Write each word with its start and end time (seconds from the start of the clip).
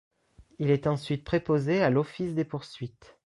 Il 0.57 0.71
est 0.71 0.87
ensuite 0.87 1.23
préposé 1.23 1.83
à 1.83 1.91
l'Office 1.91 2.33
des 2.33 2.43
poursuites. 2.43 3.19